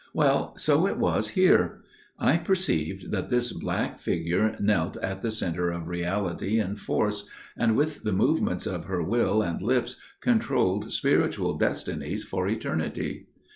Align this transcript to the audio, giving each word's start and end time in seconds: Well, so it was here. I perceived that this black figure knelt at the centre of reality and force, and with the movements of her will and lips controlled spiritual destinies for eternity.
Well, 0.15 0.57
so 0.57 0.87
it 0.87 0.97
was 0.97 1.27
here. 1.37 1.83
I 2.17 2.37
perceived 2.37 3.11
that 3.11 3.29
this 3.29 3.53
black 3.53 3.99
figure 3.99 4.55
knelt 4.59 4.97
at 4.97 5.21
the 5.21 5.29
centre 5.29 5.69
of 5.69 5.87
reality 5.87 6.57
and 6.59 6.79
force, 6.79 7.27
and 7.55 7.77
with 7.77 8.01
the 8.01 8.11
movements 8.11 8.65
of 8.65 8.85
her 8.85 9.03
will 9.03 9.43
and 9.43 9.61
lips 9.61 9.97
controlled 10.19 10.91
spiritual 10.91 11.55
destinies 11.55 12.23
for 12.23 12.47
eternity. 12.47 13.27